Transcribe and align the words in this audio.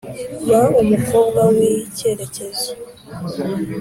Ba 0.49 0.61
umukobwa 0.81 1.39
wikerekezo 1.59 2.71